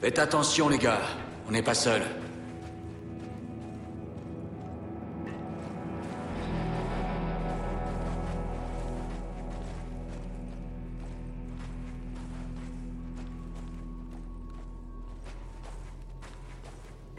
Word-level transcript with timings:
Faites 0.00 0.18
attention, 0.18 0.70
les 0.70 0.78
gars. 0.78 1.02
On 1.46 1.50
n'est 1.50 1.62
pas 1.62 1.74
seuls. 1.74 2.02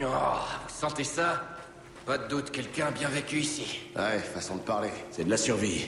Oh, 0.03 0.05
vous 0.67 0.73
sentez 0.73 1.03
ça? 1.03 1.43
Pas 2.07 2.17
de 2.17 2.27
doute, 2.27 2.49
quelqu'un 2.49 2.87
a 2.87 2.91
bien 2.91 3.09
vécu 3.09 3.37
ici. 3.37 3.81
Ouais, 3.95 4.17
façon 4.17 4.55
de 4.55 4.61
parler. 4.61 4.89
C'est 5.11 5.23
de 5.23 5.29
la 5.29 5.37
survie. 5.37 5.87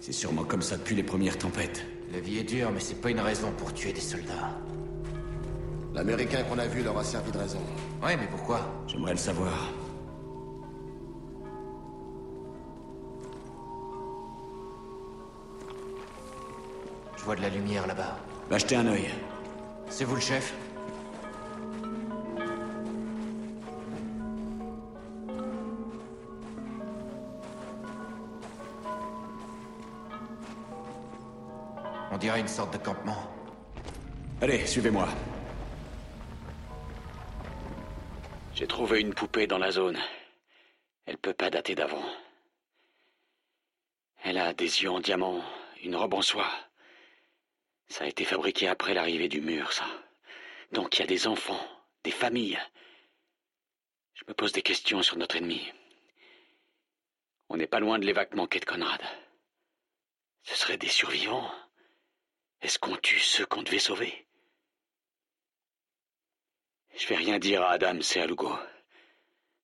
C'est 0.00 0.12
sûrement 0.12 0.44
comme 0.44 0.62
ça 0.62 0.78
depuis 0.78 0.94
les 0.94 1.02
premières 1.02 1.36
tempêtes. 1.36 1.84
La 2.10 2.20
vie 2.20 2.38
est 2.38 2.44
dure, 2.44 2.70
mais 2.72 2.80
c'est 2.80 3.02
pas 3.02 3.10
une 3.10 3.20
raison 3.20 3.52
pour 3.52 3.74
tuer 3.74 3.92
des 3.92 4.00
soldats. 4.00 4.56
L'américain 5.94 6.42
qu'on 6.44 6.58
a 6.58 6.66
vu 6.66 6.82
leur 6.82 6.98
a 6.98 7.04
servi 7.04 7.30
de 7.30 7.38
raison. 7.38 7.60
Ouais, 8.02 8.16
mais 8.16 8.26
pourquoi? 8.26 8.60
J'aimerais 8.86 9.12
le 9.12 9.18
savoir. 9.18 9.52
Je 17.16 17.24
vois 17.24 17.36
de 17.36 17.42
la 17.42 17.50
lumière 17.50 17.86
là-bas. 17.86 18.16
Va 18.48 18.58
jeter 18.58 18.76
un 18.76 18.86
œil. 18.86 19.10
C'est 19.90 20.04
vous 20.04 20.14
le 20.14 20.20
chef? 20.20 20.54
On 32.10 32.18
dirait 32.18 32.40
une 32.40 32.48
sorte 32.48 32.72
de 32.72 32.78
campement. 32.78 33.30
Allez, 34.40 34.66
suivez-moi. 34.66 35.06
J'ai 38.62 38.68
trouvé 38.68 39.00
une 39.00 39.12
poupée 39.12 39.48
dans 39.48 39.58
la 39.58 39.72
zone. 39.72 40.00
Elle 41.06 41.18
peut 41.18 41.34
pas 41.34 41.50
dater 41.50 41.74
d'avant. 41.74 42.08
Elle 44.22 44.38
a 44.38 44.54
des 44.54 44.84
yeux 44.84 44.90
en 44.92 45.00
diamant, 45.00 45.44
une 45.82 45.96
robe 45.96 46.14
en 46.14 46.22
soie. 46.22 46.48
Ça 47.88 48.04
a 48.04 48.06
été 48.06 48.24
fabriqué 48.24 48.68
après 48.68 48.94
l'arrivée 48.94 49.26
du 49.26 49.40
mur, 49.40 49.72
ça. 49.72 49.84
Donc 50.70 50.94
il 50.94 51.00
y 51.00 51.02
a 51.02 51.08
des 51.08 51.26
enfants, 51.26 51.60
des 52.04 52.12
familles. 52.12 52.60
Je 54.14 54.22
me 54.28 54.32
pose 54.32 54.52
des 54.52 54.62
questions 54.62 55.02
sur 55.02 55.16
notre 55.16 55.34
ennemi. 55.34 55.72
On 57.48 57.56
n'est 57.56 57.66
pas 57.66 57.80
loin 57.80 57.98
de 57.98 58.06
l'évacuement 58.06 58.46
de 58.46 58.64
Conrad. 58.64 59.02
Ce 60.44 60.54
seraient 60.54 60.78
des 60.78 60.86
survivants. 60.86 61.50
Est-ce 62.60 62.78
qu'on 62.78 62.94
tue 62.94 63.18
ceux 63.18 63.44
qu'on 63.44 63.64
devait 63.64 63.80
sauver? 63.80 64.24
Je 66.96 67.06
vais 67.08 67.16
rien 67.16 67.38
dire 67.38 67.62
à 67.62 67.72
Adam 67.72 67.98
et 68.14 68.20
à 68.20 68.26
Lugo. 68.26 68.52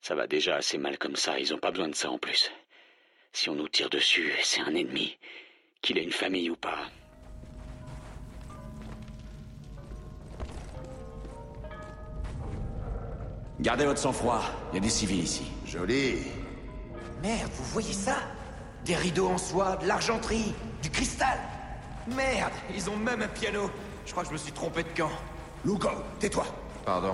Ça 0.01 0.15
va 0.15 0.27
déjà 0.27 0.57
assez 0.57 0.79
mal 0.79 0.99
comme 0.99 1.17
ça, 1.17 1.39
ils 1.39 1.53
ont 1.53 1.59
pas 1.59 1.71
besoin 1.71 1.89
de 1.89 1.95
ça 1.95 2.11
en 2.11 2.19
plus. 2.19 2.51
Si 3.33 3.51
on 3.51 3.55
nous 3.55 3.69
tire 3.69 3.91
dessus, 3.91 4.33
c'est 4.43 4.61
un 4.61 4.75
ennemi, 4.75 5.19
qu'il 5.83 5.99
ait 5.99 6.03
une 6.03 6.13
famille 6.13 6.51
ou 6.51 6.57
pas. 6.57 6.79
Gardez 13.61 13.85
votre 13.85 13.99
sang-froid. 13.99 14.43
Il 14.73 14.77
y 14.77 14.79
a 14.79 14.81
des 14.81 14.89
civils 14.89 15.23
ici. 15.23 15.43
Joli. 15.67 16.19
Merde, 17.23 17.51
vous 17.53 17.65
voyez 17.65 17.93
ça? 17.93 18.17
Des 18.85 18.95
rideaux 18.95 19.29
en 19.29 19.39
soie, 19.39 19.77
de 19.77 19.87
l'argenterie, 19.87 20.55
du 20.81 20.91
cristal 20.91 21.39
Merde, 22.07 22.53
ils 22.75 22.89
ont 22.89 22.97
même 22.97 23.21
un 23.21 23.29
piano. 23.29 23.71
Je 24.07 24.13
crois 24.13 24.23
que 24.23 24.29
je 24.29 24.33
me 24.33 24.39
suis 24.39 24.53
trompé 24.53 24.85
de 24.85 24.89
camp. 24.97 25.11
Lugo, 25.65 25.91
tais-toi. 26.21 26.47
Pardon. 26.89 27.13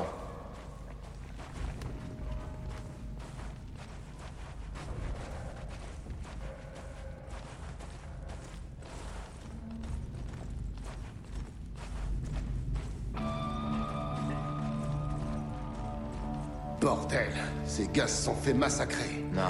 Bordel, 16.81 17.33
ces 17.67 17.89
gars 17.89 18.07
se 18.07 18.27
sont 18.27 18.37
fait 18.37 18.55
massacrer. 18.55 19.25
Non. 19.33 19.43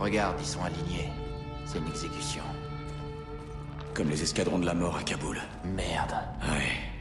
Regarde, 0.00 0.34
ils 0.40 0.44
sont 0.44 0.64
alignés. 0.64 1.12
C'est 1.66 1.78
une 1.78 1.86
exécution. 1.86 2.42
Comme 3.94 4.10
les 4.10 4.24
escadrons 4.24 4.58
de 4.58 4.66
la 4.66 4.74
mort 4.74 4.96
à 4.96 5.04
Kaboul. 5.04 5.40
Merde. 5.64 6.16
Ouais. 6.50 6.91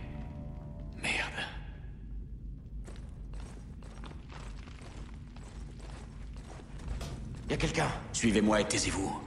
Quelqu'un 7.62 7.88
Suivez-moi 8.12 8.62
et 8.62 8.64
taisez-vous. 8.66 9.22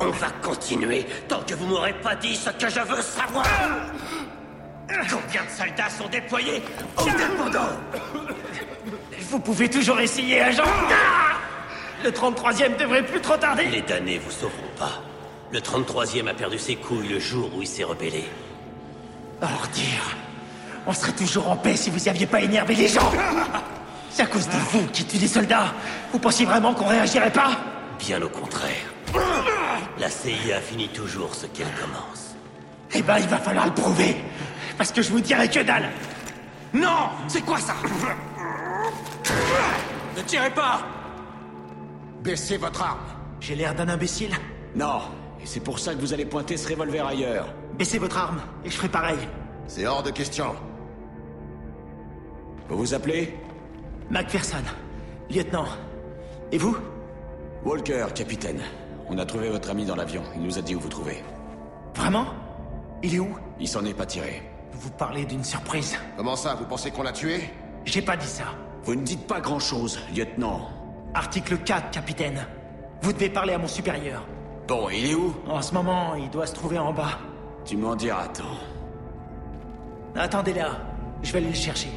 On 0.00 0.08
va 0.08 0.30
continuer 0.42 1.04
tant 1.28 1.42
que 1.42 1.54
vous 1.54 1.66
m'aurez 1.66 1.92
pas 1.92 2.16
dit 2.16 2.34
ce 2.34 2.48
que 2.50 2.70
je 2.70 2.80
veux 2.80 3.02
savoir. 3.02 3.46
Combien 4.88 5.44
de 5.44 5.50
soldats 5.50 5.90
sont 5.90 6.08
déployés 6.08 6.62
au 6.96 7.04
dépendant? 7.04 7.68
Vous 9.28 9.38
pouvez 9.38 9.68
toujours 9.68 10.00
essayer, 10.00 10.40
agent 10.40 10.64
Le 12.02 12.10
33e 12.10 12.76
devrait 12.78 13.04
plus 13.04 13.20
trop 13.20 13.36
tarder 13.36 13.66
Les 13.66 13.82
damnés 13.82 14.18
vous 14.18 14.30
sauveront 14.30 14.74
pas. 14.78 15.02
Le 15.52 15.60
33e 15.60 16.28
a 16.28 16.34
perdu 16.34 16.58
ses 16.58 16.76
couilles 16.76 17.08
le 17.08 17.18
jour 17.18 17.50
où 17.54 17.60
il 17.60 17.68
s'est 17.68 17.84
rebellé. 17.84 18.24
Ordure 19.42 20.16
On 20.90 20.92
serait 20.92 21.12
toujours 21.12 21.48
en 21.48 21.54
paix 21.54 21.76
si 21.76 21.88
vous 21.88 22.04
y 22.04 22.08
aviez 22.08 22.26
pas 22.26 22.40
énervé 22.40 22.74
les 22.74 22.88
gens 22.88 23.12
C'est 24.10 24.22
à 24.22 24.26
cause 24.26 24.48
de 24.48 24.56
vous 24.72 24.88
qui 24.88 25.04
tue 25.04 25.18
des 25.18 25.28
soldats 25.28 25.72
Vous 26.12 26.18
pensiez 26.18 26.44
vraiment 26.44 26.74
qu'on 26.74 26.88
réagirait 26.88 27.30
pas? 27.30 27.52
Bien 28.00 28.20
au 28.20 28.28
contraire. 28.28 28.92
La 30.00 30.10
CIA 30.10 30.60
finit 30.60 30.88
toujours 30.88 31.32
ce 31.32 31.46
qu'elle 31.46 31.70
commence. 31.80 32.34
Eh 32.92 33.02
ben, 33.02 33.18
il 33.20 33.28
va 33.28 33.38
falloir 33.38 33.66
le 33.66 33.72
prouver 33.72 34.16
Parce 34.76 34.90
que 34.90 35.00
je 35.00 35.12
vous 35.12 35.20
dirai 35.20 35.48
que 35.48 35.60
dalle 35.60 35.90
Non 36.74 37.10
C'est 37.28 37.42
quoi 37.42 37.60
ça? 37.60 37.74
Ne 40.16 40.22
tirez 40.22 40.50
pas 40.50 40.80
Baissez 42.24 42.56
votre 42.56 42.82
arme. 42.82 42.98
J'ai 43.38 43.54
l'air 43.54 43.76
d'un 43.76 43.88
imbécile 43.88 44.34
Non. 44.74 45.02
Et 45.40 45.46
c'est 45.46 45.60
pour 45.60 45.78
ça 45.78 45.94
que 45.94 46.00
vous 46.00 46.12
allez 46.12 46.26
pointer 46.26 46.56
ce 46.56 46.68
revolver 46.68 47.06
ailleurs. 47.06 47.54
Baissez 47.78 48.00
votre 48.00 48.18
arme, 48.18 48.40
et 48.64 48.70
je 48.70 48.74
ferai 48.76 48.88
pareil. 48.88 49.18
C'est 49.68 49.86
hors 49.86 50.02
de 50.02 50.10
question. 50.10 50.56
Vous 52.70 52.78
vous 52.78 52.94
appelez 52.94 53.36
Macpherson, 54.10 54.62
lieutenant. 55.28 55.66
Et 56.52 56.58
vous 56.58 56.76
Walker, 57.64 58.06
capitaine. 58.14 58.62
On 59.08 59.18
a 59.18 59.26
trouvé 59.26 59.50
votre 59.50 59.70
ami 59.70 59.84
dans 59.84 59.96
l'avion. 59.96 60.22
Il 60.36 60.42
nous 60.42 60.56
a 60.56 60.62
dit 60.62 60.76
où 60.76 60.80
vous 60.80 60.88
trouvez. 60.88 61.22
Vraiment 61.96 62.26
Il 63.02 63.16
est 63.16 63.18
où 63.18 63.36
Il 63.58 63.66
s'en 63.66 63.84
est 63.84 63.92
pas 63.92 64.06
tiré. 64.06 64.42
Vous 64.72 64.90
parlez 64.90 65.24
d'une 65.24 65.42
surprise. 65.42 65.98
Comment 66.16 66.36
ça, 66.36 66.54
vous 66.54 66.64
pensez 66.64 66.92
qu'on 66.92 67.02
l'a 67.02 67.12
tué 67.12 67.50
J'ai 67.84 68.02
pas 68.02 68.16
dit 68.16 68.26
ça. 68.26 68.44
Vous 68.84 68.94
ne 68.94 69.02
dites 69.02 69.26
pas 69.26 69.40
grand-chose, 69.40 69.98
lieutenant. 70.14 70.70
Article 71.12 71.58
4, 71.58 71.90
capitaine. 71.90 72.46
Vous 73.02 73.12
devez 73.12 73.30
parler 73.30 73.54
à 73.54 73.58
mon 73.58 73.66
supérieur. 73.66 74.24
Bon, 74.68 74.88
il 74.90 75.10
est 75.10 75.14
où 75.14 75.34
En 75.48 75.60
ce 75.60 75.74
moment, 75.74 76.14
il 76.14 76.30
doit 76.30 76.46
se 76.46 76.54
trouver 76.54 76.78
en 76.78 76.92
bas. 76.92 77.18
Tu 77.64 77.76
m'en 77.76 77.96
diras 77.96 78.28
tant. 78.28 78.44
Attendez 80.14 80.54
là, 80.54 80.78
je 81.22 81.32
vais 81.32 81.38
aller 81.38 81.48
le 81.48 81.54
chercher. 81.54 81.90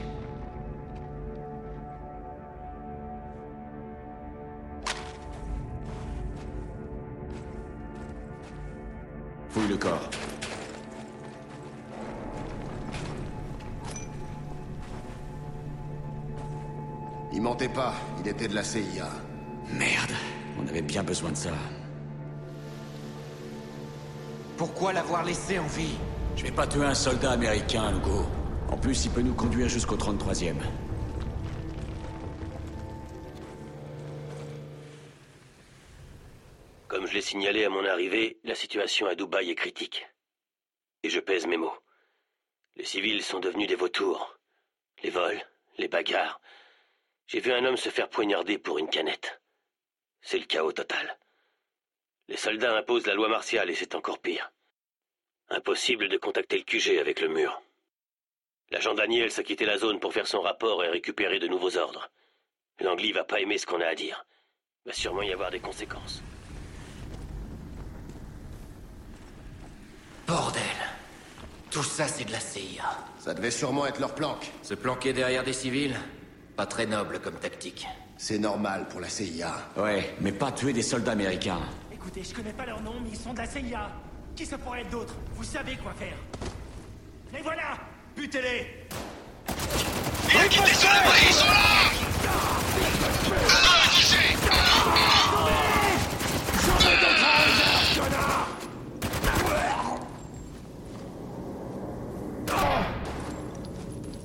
Fouille 9.63 9.71
le 9.71 9.77
corps. 9.77 10.09
Il 17.31 17.41
mentait 17.41 17.69
pas, 17.69 17.93
il 18.19 18.27
était 18.27 18.47
de 18.47 18.55
la 18.55 18.63
CIA. 18.63 19.07
Merde. 19.73 20.11
On 20.59 20.67
avait 20.67 20.81
bien 20.81 21.03
besoin 21.03 21.31
de 21.31 21.37
ça. 21.37 21.51
Pourquoi 24.57 24.91
l'avoir 24.91 25.23
laissé 25.23 25.59
en 25.59 25.67
vie? 25.67 25.95
Je 26.35 26.43
vais 26.43 26.51
pas 26.51 26.67
tuer 26.67 26.85
un 26.85 26.93
soldat 26.93 27.31
américain, 27.31 27.91
Lugo. 27.91 28.25
En 28.69 28.77
plus, 28.77 29.05
il 29.05 29.11
peut 29.11 29.21
nous 29.21 29.33
conduire 29.33 29.69
jusqu'au 29.69 29.95
33e. 29.95 30.55
Signalé 37.33 37.65
à 37.65 37.69
mon 37.69 37.83
arrivée, 37.83 38.37
la 38.43 38.53
situation 38.53 39.07
à 39.07 39.15
Dubaï 39.15 39.49
est 39.49 39.55
critique. 39.55 40.05
Et 41.01 41.09
je 41.09 41.19
pèse 41.19 41.47
mes 41.47 41.57
mots. 41.57 41.75
Les 42.75 42.85
civils 42.85 43.23
sont 43.23 43.39
devenus 43.39 43.67
des 43.67 43.73
vautours. 43.73 44.37
Les 45.01 45.09
vols, 45.09 45.43
les 45.79 45.87
bagarres. 45.87 46.39
J'ai 47.25 47.39
vu 47.39 47.51
un 47.51 47.65
homme 47.65 47.75
se 47.75 47.89
faire 47.89 48.07
poignarder 48.07 48.59
pour 48.59 48.77
une 48.77 48.87
canette. 48.87 49.41
C'est 50.21 50.37
le 50.37 50.45
chaos 50.45 50.73
total. 50.73 51.17
Les 52.27 52.37
soldats 52.37 52.77
imposent 52.77 53.07
la 53.07 53.15
loi 53.15 53.29
martiale 53.29 53.71
et 53.71 53.75
c'est 53.75 53.95
encore 53.95 54.19
pire. 54.19 54.51
Impossible 55.49 56.09
de 56.09 56.17
contacter 56.17 56.59
le 56.59 56.65
QG 56.65 56.99
avec 56.99 57.19
le 57.19 57.29
mur. 57.29 57.63
L'agent 58.69 58.93
Daniel 58.93 59.31
a 59.35 59.43
quitté 59.43 59.65
la 59.65 59.79
zone 59.79 59.99
pour 59.99 60.13
faire 60.13 60.27
son 60.27 60.41
rapport 60.41 60.83
et 60.83 60.89
récupérer 60.89 61.39
de 61.39 61.47
nouveaux 61.47 61.77
ordres. 61.77 62.11
Langley 62.79 63.11
va 63.11 63.23
pas 63.23 63.41
aimer 63.41 63.57
ce 63.57 63.65
qu'on 63.65 63.81
a 63.81 63.87
à 63.87 63.95
dire. 63.95 64.23
Va 64.85 64.93
sûrement 64.93 65.23
y 65.23 65.33
avoir 65.33 65.49
des 65.49 65.61
conséquences. 65.61 66.21
Bordel 70.27 70.61
Tout 71.69 71.83
ça, 71.83 72.07
c'est 72.07 72.25
de 72.25 72.31
la 72.31 72.39
CIA. 72.39 72.83
Ça 73.19 73.33
devait 73.33 73.51
sûrement 73.51 73.85
être 73.85 73.99
leur 73.99 74.15
planque. 74.15 74.51
Se 74.61 74.73
planquer 74.73 75.13
derrière 75.13 75.43
des 75.43 75.53
civils 75.53 75.95
Pas 76.55 76.65
très 76.65 76.85
noble 76.85 77.19
comme 77.19 77.35
tactique. 77.35 77.87
C'est 78.17 78.37
normal 78.39 78.87
pour 78.89 78.99
la 78.99 79.09
CIA. 79.09 79.53
Ouais, 79.77 80.15
mais 80.21 80.31
pas 80.31 80.51
tuer 80.51 80.71
des 80.73 80.81
soldats 80.83 81.11
américains. 81.13 81.59
Écoutez, 81.91 82.23
je 82.23 82.33
connais 82.33 82.53
pas 82.53 82.65
leur 82.65 82.81
nom, 82.81 82.93
mais 83.03 83.09
ils 83.11 83.17
sont 83.17 83.33
de 83.33 83.39
la 83.39 83.47
CIA. 83.47 83.89
Qui 84.35 84.45
ça 84.45 84.57
pourrait 84.57 84.81
être 84.81 84.89
d'autre? 84.89 85.13
Vous 85.35 85.43
savez 85.43 85.75
quoi 85.77 85.93
faire. 85.93 86.17
Les 87.33 87.41
voilà 87.41 87.77
Butez-les 88.15 88.87
Il 90.29 90.37
a 90.37 90.47
quitté 90.47 90.73
son 90.73 90.87
abri, 90.87 91.19
ils 91.27 91.33
sont 91.33 91.45
là 91.45 91.53
Ah, 93.49 93.89
touché 93.89 94.37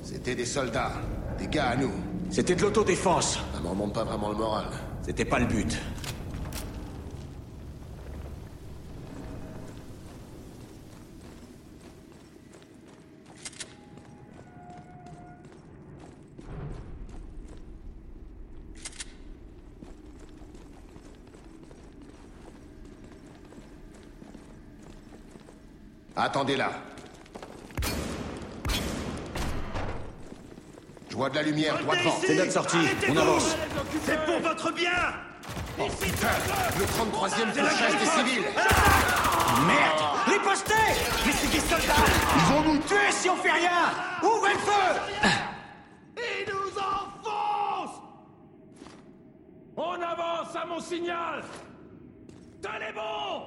C'était 0.05 0.35
des 0.35 0.38
soldats. 0.49 0.93
Des 1.39 1.47
gars 1.47 1.69
à 1.69 1.77
nous. 1.77 1.93
C'était 2.31 2.55
de 2.55 2.62
l'autodéfense. 2.62 3.35
Ça 3.55 3.61
m'en 3.62 3.75
monte 3.75 3.93
pas 3.93 4.05
vraiment 4.05 4.31
le 4.31 4.37
moral. 4.37 4.65
C'était 5.03 5.25
pas 5.25 5.39
le 5.39 5.47
but. 5.47 5.79
Attendez 26.17 26.56
là. 26.56 26.73
Je 30.99 31.06
vois 31.19 31.31
de 31.31 31.35
la 31.35 31.43
lumière, 31.43 31.76
droit 31.79 31.97
devant. 31.97 32.17
C'est 32.25 32.35
notre 32.37 32.53
sortie. 32.53 32.79
On 33.09 33.17
avance. 33.17 33.56
C'est 34.05 34.25
pour 34.25 34.41
votre 34.41 34.73
bien. 34.73 35.15
Oh 35.81 35.87
putain 36.00 36.29
Le 36.79 36.85
33e 36.85 37.53
fauchage 37.53 37.99
des 37.99 38.06
civils. 38.06 38.44
Merde. 39.67 40.03
Ripostez 40.26 40.75
Mais 41.26 41.32
c'est 41.32 41.50
des 41.50 41.61
soldats. 41.61 42.05
Ils 42.37 42.55
vont 42.55 42.73
nous 42.73 42.79
tuer 42.82 43.11
si 43.11 43.29
on 43.29 43.37
fait 43.37 43.50
rien. 43.50 43.91
Ouvrez 44.23 44.53
le 44.53 44.59
feu. 44.59 45.00
Ils 46.17 46.53
nous 46.53 46.79
enfoncent. 46.79 48.00
On 49.76 49.94
avance 49.94 50.55
à 50.55 50.67
mon 50.67 50.81
signal. 50.81 51.43
Tenez 52.62 52.93
bon. 52.94 53.43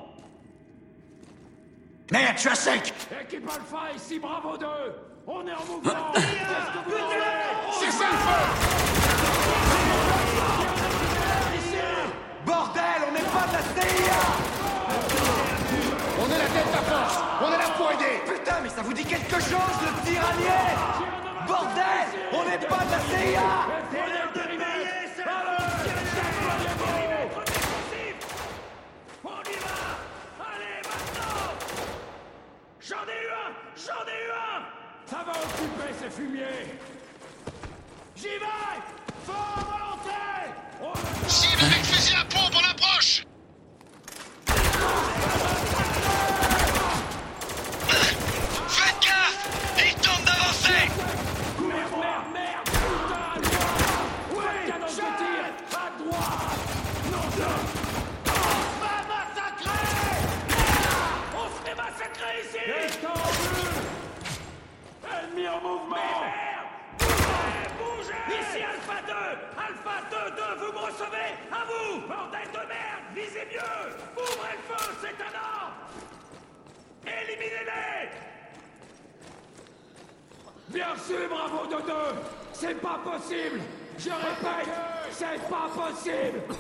Merde, 2.12 2.34
je 2.36 2.42
suis 2.42 2.50
à 2.50 2.56
sec. 2.56 2.94
Équipe 3.22 3.50
Alpha 3.50 3.96
ici, 3.96 4.20
bravo 4.20 4.58
2 4.58 4.68
On 5.28 5.46
est 5.48 5.54
en 5.54 5.66
mouvement. 5.66 5.92
Qu'est-ce 6.14 6.26
que 6.26 6.80
vous 6.84 6.92
voulez 6.92 7.06
Cessez 7.80 8.04
le 8.04 8.18
feu. 8.18 8.42
Bordel, 12.46 12.84
on 13.08 13.12
n'est 13.14 13.20
pas 13.20 13.48
de 13.48 13.54
la 13.54 13.62
CIA. 13.62 14.22
On 16.20 16.26
est 16.26 16.38
la 16.38 16.46
tête 16.46 16.68
de 16.68 16.74
la 16.74 16.82
force. 16.82 17.18
On 17.40 17.54
est 17.54 17.58
là 17.58 17.70
pour 17.78 17.92
aider. 17.92 18.22
Putain, 18.26 18.58
mais 18.64 18.70
ça 18.70 18.82
vous 18.82 18.94
dit 18.94 19.06
quelque 19.06 19.40
chose, 19.40 19.78
le 19.82 20.10
tyrannier? 20.10 20.76
Bordel, 21.48 22.08
on 22.34 22.44
n'est 22.50 22.58
pas 22.58 22.84
de 22.86 22.92
la 22.92 23.00
CIA. 23.00 23.50
On 29.24 29.30
y 29.30 29.58
va. 29.62 29.78
Allez, 30.40 30.82
maintenant. 30.84 31.54
J'en 32.80 33.06
ai 33.08 33.20
eu 33.24 33.30
un. 33.30 33.52
J'en 33.76 34.04
ai 34.08 34.20
eu 34.26 34.32
un 34.32 34.81
Ça 35.12 35.18
va 35.26 35.32
occuper 35.34 35.94
ces 36.02 36.10
fumiers. 36.10 36.68
J'y 38.16 38.28
vais! 38.28 38.80
Volonté 39.26 40.22
On 40.82 40.92
a- 40.94 41.30
Cible 41.30 41.62
avec 41.64 41.84
fusil 41.84 42.16
à 42.16 42.24
pompe, 42.24 42.54
on 42.56 42.70
approche 42.72 43.26
Faites 48.68 49.00
gaffe 49.02 49.48
Il 49.86 49.94
tente 50.02 50.24
d'avancer 50.26 50.90
Merde, 51.60 51.92
merde, 52.02 52.28
merde 52.34 52.66
Putain, 52.66 53.26
à 53.36 53.40
droite 53.40 54.06
Oui, 54.36 54.68
canon 54.68 54.86
de 54.86 54.92
tir 54.92 55.44
À 55.72 55.90
droite 56.00 56.60
Non, 57.12 57.26
non 57.38 57.58
On 58.28 58.30
va 58.82 58.96
massacrer 59.14 59.88
On 61.36 61.46
se 61.48 61.70
fait 61.70 61.76
massacrer 61.76 62.34
ici 62.44 62.62
Détendu 62.66 63.62
Ennemi 65.04 65.48
en 65.48 65.62
mouvement 65.62 65.96
Merde 66.22 66.70
Bougez 67.00 67.68
Bougez 67.78 68.42
Ici 68.42 68.64
Alpha 68.64 68.98
2 69.08 69.14
Alpha 69.68 69.96
2, 70.12 70.16
2, 70.36 70.66
vous 70.66 70.72
me 70.74 70.80
recevez 70.80 71.30
À 71.52 71.64
vous 71.66 72.01
Bordel 72.12 72.48
de 72.52 72.64
merde 72.68 73.06
Visez 73.16 73.48
mieux. 73.52 73.88
Ouvrez 74.18 74.56
le 74.58 74.64
feu, 74.68 74.84
c'est 75.02 75.18
un 75.24 75.34
ordre. 75.40 75.80
Éliminez-les. 77.06 78.10
Bien 80.68 80.94
sûr, 80.98 81.30
bravo 81.30 81.66
Dodo. 81.68 82.02
C'est 82.52 82.80
pas 82.82 83.00
possible. 83.04 83.62
Je 83.98 84.10
répète, 84.10 84.70
c'est 85.12 85.42
pas 85.50 85.70
possible. 85.74 86.42
Vous 86.50 86.56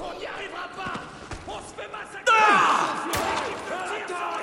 On 0.00 0.18
n'y 0.18 0.26
arrivera 0.26 0.68
pas. 0.76 1.00
On 1.48 1.58
se 1.58 1.74
fait 1.74 1.90
massacrer. 1.90 2.34
Attends 4.04 4.42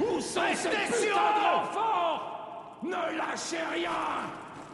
Où 0.00 0.20
sont 0.20 0.54
ces 0.54 0.68
putains 0.68 1.32
d'enfants 1.40 2.20
Ne 2.82 3.16
lâchez 3.16 3.64
rien. 3.74 4.00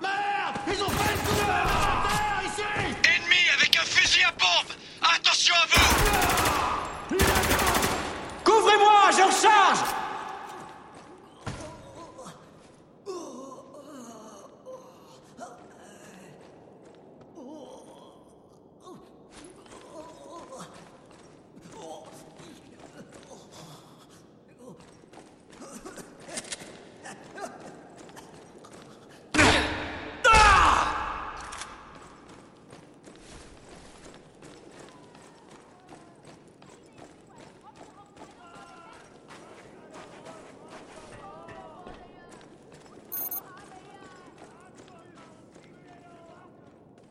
Merde 0.01 0.57
Ils 0.67 0.83
ont 0.83 0.91
fait 0.91 1.13
le 1.13 1.19
coup 1.29 1.45
de 1.45 2.47
ici 2.47 3.08
Fusil 4.09 4.25
à 4.25 5.17
Attention 5.17 5.55
à 5.55 5.67
vous. 5.71 7.17
Couvrez-moi, 8.43 9.11
je 9.11 9.23
recharge 9.23 9.81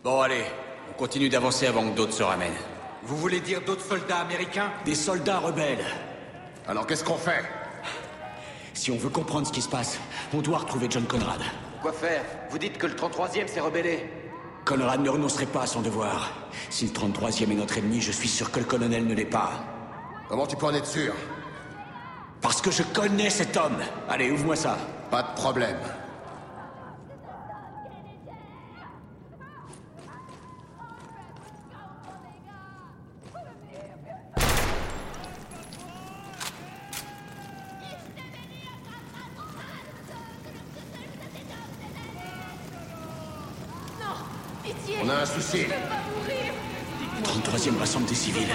Bon, 0.08 0.22
allez. 0.22 0.46
On 0.90 0.94
continue 0.94 1.28
d'avancer 1.28 1.68
avant 1.68 1.84
que 1.90 1.94
d'autres 1.94 2.14
se 2.14 2.24
ramènent. 2.24 2.56
Vous 3.04 3.18
voulez 3.18 3.42
dire 3.42 3.60
d'autres 3.60 3.84
soldats 3.84 4.20
américains? 4.20 4.72
Des 4.86 4.96
soldats 4.96 5.40
rebelles. 5.40 5.84
Alors 6.66 6.88
qu'est-ce 6.88 7.04
qu'on 7.04 7.18
fait? 7.18 7.44
Si 8.74 8.90
on 8.90 8.96
veut 8.96 9.10
comprendre 9.10 9.48
ce 9.48 9.52
qui 9.52 9.62
se 9.62 9.68
passe, 9.68 10.00
on 10.34 10.40
doit 10.40 10.60
retrouver 10.60 10.88
John 10.90 11.04
Conrad. 11.04 11.42
Quoi 11.82 11.92
faire? 11.92 12.24
Vous 12.50 12.58
dites 12.58 12.78
que 12.78 12.88
le 12.88 12.94
33e 12.94 13.48
s'est 13.50 13.60
rebellé 13.60 14.10
Conrad 14.64 15.02
ne 15.02 15.10
renoncerait 15.10 15.46
pas 15.46 15.64
à 15.64 15.68
son 15.68 15.82
devoir. 15.82 16.32
Si 16.70 16.86
le 16.86 16.92
33e 16.94 17.52
est 17.52 17.56
notre 17.56 17.78
ennemi, 17.78 18.00
je 18.00 18.14
suis 18.14 18.30
sûr 18.30 18.50
que 18.50 18.60
le 18.60 18.66
colonel 18.66 19.06
ne 19.06 19.14
l'est 19.14 19.26
pas. 19.26 19.52
Comment 20.30 20.48
tu 20.48 20.56
peux 20.56 20.68
en 20.68 20.74
être 20.74 20.88
sûr? 20.88 21.14
Parce 22.40 22.62
que 22.62 22.72
je 22.72 22.84
connais 22.84 23.30
cet 23.30 23.58
homme. 23.58 23.80
Allez, 24.08 24.32
ouvre-moi 24.32 24.56
ça. 24.56 24.78
Pas 25.12 25.24
de 25.24 25.36
problème. 25.36 25.76
Pitié 44.68 44.96
On 45.02 45.10
a 45.10 45.22
un 45.22 45.26
souci. 45.26 45.60
Je 45.60 45.66
peux 45.66 45.72
pas 45.72 46.04
mourir 46.12 46.54
33e 47.24 47.78
rassemble 47.80 48.06
des 48.08 48.16
civils. 48.16 48.48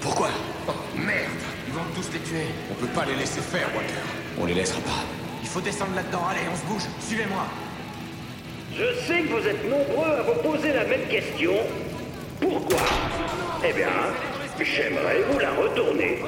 Pourquoi? 0.00 0.28
Oh, 0.68 0.72
merde 0.96 1.42
Ils 1.66 1.72
vont 1.74 1.82
tous 1.96 2.12
les 2.12 2.20
tuer. 2.20 2.46
On 2.70 2.74
peut 2.74 2.92
pas 2.94 3.04
les 3.06 3.16
laisser 3.16 3.40
faire, 3.40 3.68
Walker. 3.74 3.92
On 4.40 4.46
les 4.46 4.54
laissera 4.54 4.80
pas. 4.80 5.02
Il 5.42 5.48
faut 5.48 5.60
descendre 5.60 5.94
là-dedans. 5.96 6.22
Allez, 6.30 6.46
on 6.52 6.56
se 6.56 6.64
bouge. 6.72 6.88
Suivez-moi. 7.00 7.44
Je 8.72 9.06
sais 9.06 9.22
que 9.22 9.28
vous 9.28 9.46
êtes 9.46 9.64
nombreux 9.68 10.12
à 10.12 10.22
vous 10.22 10.48
poser 10.48 10.72
la 10.72 10.84
même 10.84 11.06
question. 11.08 11.52
Pourquoi? 12.40 12.78
Eh 13.64 13.72
bien, 13.72 13.90
j'aimerais 14.60 15.22
vous 15.30 15.38
la 15.40 15.50
retourner. 15.50 16.22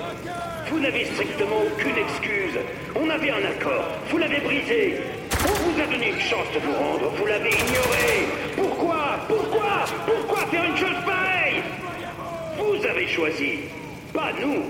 Vous 0.71 0.81
n'avez 0.81 1.05
strictement 1.05 1.63
aucune 1.67 1.97
excuse. 1.97 2.59
On 2.97 3.09
avait 3.11 3.31
un 3.31 3.45
accord. 3.45 3.85
Vous 4.11 4.19
l'avez 4.19 4.41
brisé. 4.41 5.01
On 5.47 5.71
vous 5.71 5.81
a 5.81 5.87
donné 5.87 6.11
une 6.11 6.21
chance 6.21 6.47
de 6.55 6.59
vous 6.61 6.73
rendre. 6.73 7.11
Vous 7.17 7.27
l'avez 7.27 7.51
ignoré. 7.51 8.54
Pas 14.13 14.33
nous. 14.41 14.65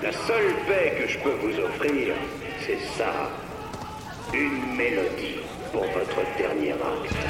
La 0.00 0.12
seule 0.12 0.54
paix 0.68 0.94
que 1.00 1.08
je 1.08 1.18
peux 1.18 1.34
vous 1.42 1.58
offrir, 1.58 2.14
c'est 2.64 2.78
ça. 2.96 3.28
Une 4.32 4.76
mélodie 4.76 5.40
pour 5.72 5.82
votre 5.82 6.36
dernier 6.38 6.72
acte. 6.74 7.23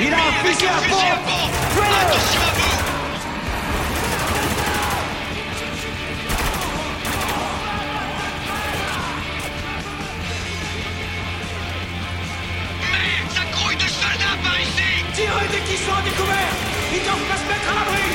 Il 0.00 0.14
a 0.14 0.16
un 0.16 0.32
fusil 0.44 0.66
à 0.66 0.80
pompe. 0.88 1.50
Attention 2.00 2.40
à 2.40 2.52
vous 2.54 2.78
Merde, 12.80 13.30
ça 13.34 13.42
grouille 13.50 13.76
de 13.76 13.88
soldats 13.88 14.38
par 14.44 14.60
ici. 14.60 15.04
Tirez 15.14 15.48
dès 15.50 15.60
qu'ils 15.66 15.78
sont 15.78 15.92
à 15.92 16.02
découvert. 16.02 16.52
Ils 16.94 17.02
doivent 17.02 17.28
pas 17.28 17.36
se 17.36 17.48
mettre 17.48 17.68
à 17.68 17.74
l'abri 17.74 18.07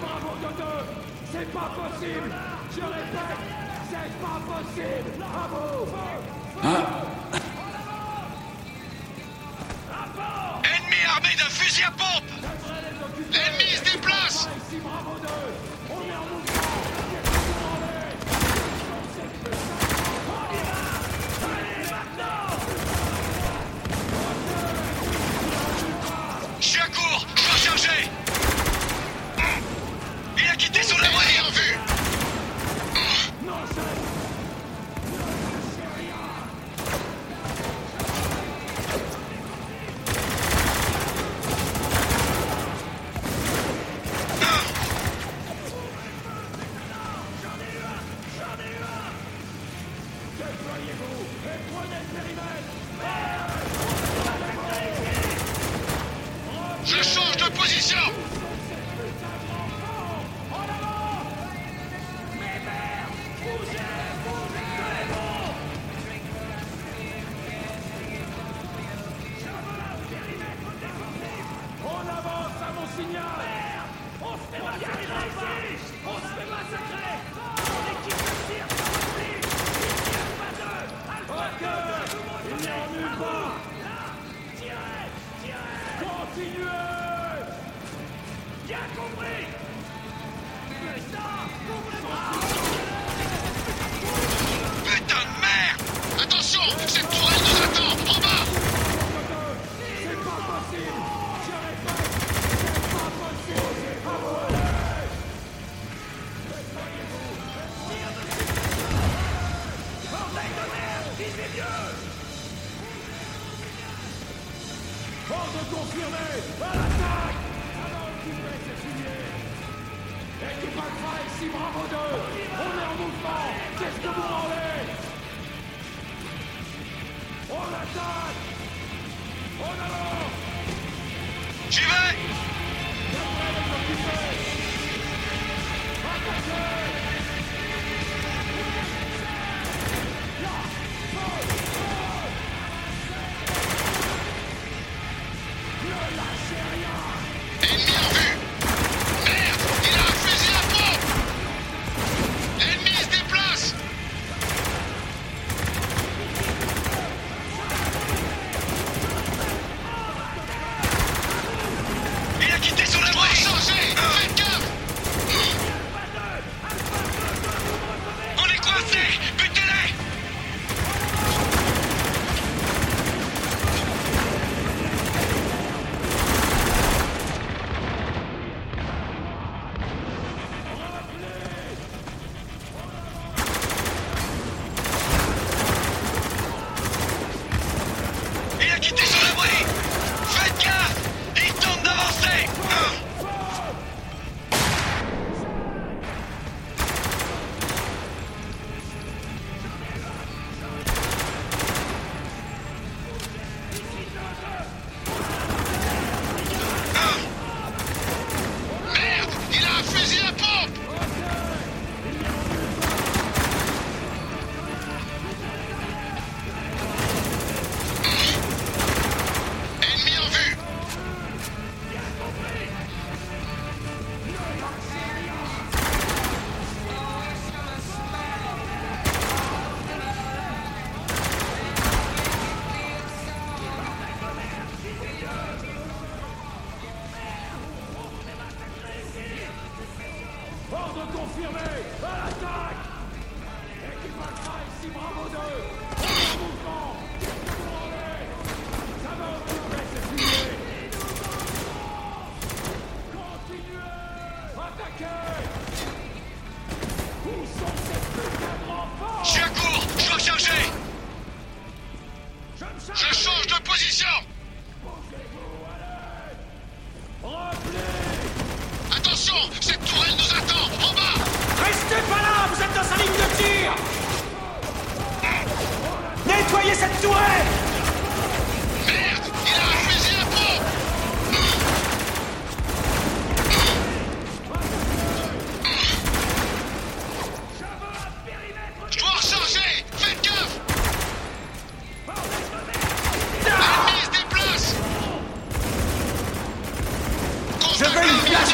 bravo 0.00 0.36
Toto. 0.42 0.70
C'est 1.32 1.52
pas 1.52 1.70
possible. 1.76 2.30
Je 2.74 2.80
répète, 2.80 3.40
c'est 3.90 4.12
pas 4.20 4.40
possible. 4.50 5.10
Bravo. 5.18 5.88
Hein 6.62 6.84
Ennemi 10.64 11.00
armé 11.08 11.28
d'un 11.38 11.50
fusil 11.50 11.84
à 11.84 11.90
pompe. 11.90 12.24
L'ennemi 13.32 13.70
se 13.76 13.92
déplace. 13.92 14.48
Et 50.80 50.94
prenez 51.72 52.00
le 52.00 52.06
périmètre 52.14 52.70
Je 56.84 57.02
change 57.02 57.36
de 57.36 57.48
position. 57.56 57.98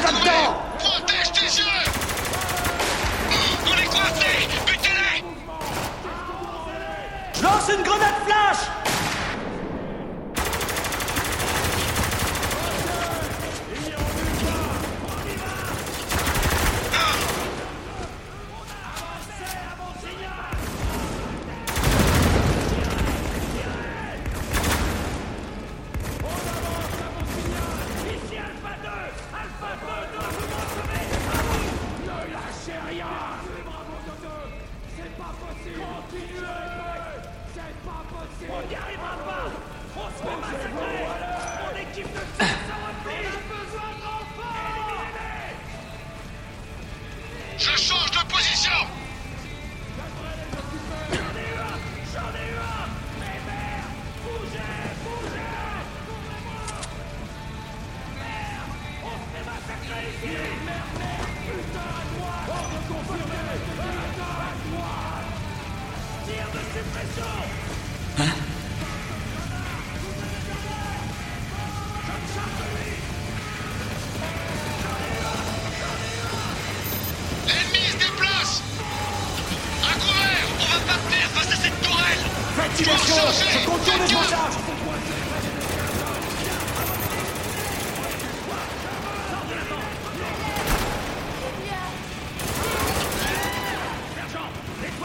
Là-dedans 0.03 0.57
Protège 0.79 1.33
tes 1.33 1.47
yeux 1.47 1.65
On 3.67 3.75
est 3.75 3.87
coincés 3.87 4.49
Butez-les. 4.67 5.25
Je 7.35 7.43
lance 7.43 7.69
une 7.77 7.83
grenade 7.83 8.15
flash. 8.27 8.76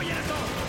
Nettoyez 0.01 0.15
la 0.15 0.23
zone 0.23 0.51
Bien 0.51 0.60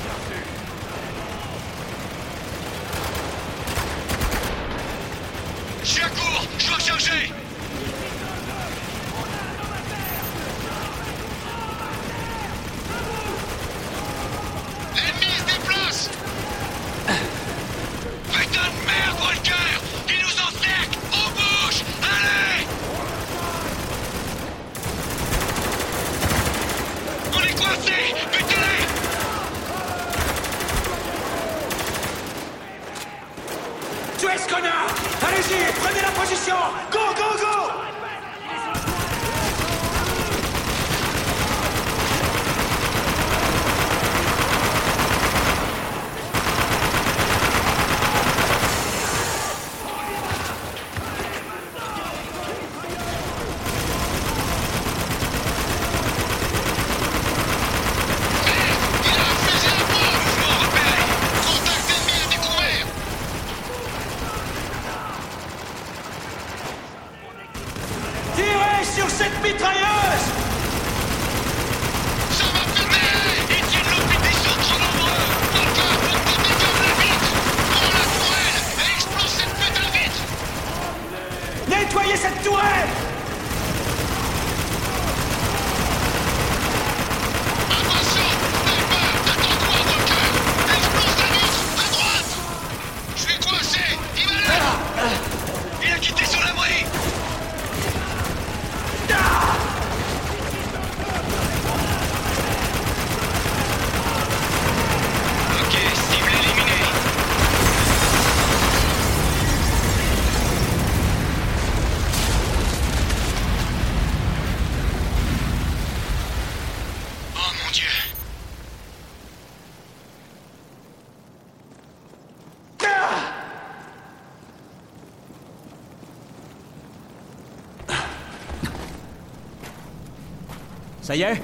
Ça 131.13 131.17
y 131.17 131.23
est 131.25 131.43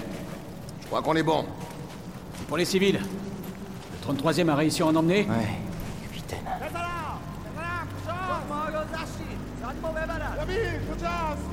Je 0.81 0.87
crois 0.87 1.03
qu'on 1.03 1.15
est 1.15 1.23
bon. 1.23 1.45
Pour 2.49 2.57
les 2.57 2.65
civils. 2.65 2.99
Le 2.99 4.15
33e 4.15 4.49
a 4.49 4.55
réussi 4.55 4.81
à 4.81 4.87
en 4.87 4.97
emmener 4.97 5.27
Ouais, 5.29 5.47
capitaine. 6.05 6.39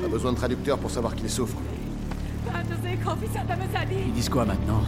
On 0.01 0.05
a 0.05 0.07
besoin 0.07 0.31
de 0.31 0.37
traducteurs 0.37 0.77
pour 0.77 0.89
savoir 0.89 1.13
qu'il 1.13 1.29
souffre. 1.29 1.57
Ils 3.91 4.13
disent 4.13 4.29
quoi 4.29 4.45
maintenant 4.45 4.83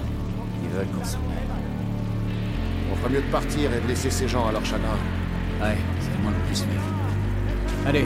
Ils 0.63 0.69
veulent 0.69 0.87
qu'on 0.97 1.03
s'en 1.03 1.17
On 2.93 2.95
ferait 2.95 3.09
mieux 3.09 3.21
de 3.23 3.29
partir 3.29 3.73
et 3.73 3.81
de 3.81 3.87
laisser 3.89 4.09
ces 4.09 4.29
gens 4.29 4.47
à 4.47 4.53
leur 4.53 4.63
chagrin. 4.63 4.95
Ouais, 5.61 5.75
c'est 5.99 6.15
le 6.15 6.23
moins 6.23 6.31
qu'on 6.31 6.47
puisse 6.47 6.61
faire. 6.61 7.87
Allez, 7.87 8.05